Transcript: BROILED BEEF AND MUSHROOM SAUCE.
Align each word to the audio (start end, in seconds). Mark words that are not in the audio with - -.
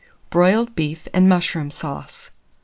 BROILED 0.31 0.73
BEEF 0.75 1.07
AND 1.13 1.29
MUSHROOM 1.29 1.69
SAUCE. 1.69 2.31